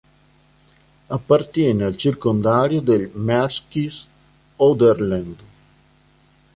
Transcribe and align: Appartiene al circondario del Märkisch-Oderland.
Appartiene 1.11 1.83
al 1.83 1.95
circondario 1.95 2.81
del 2.81 3.11
Märkisch-Oderland. 3.13 5.37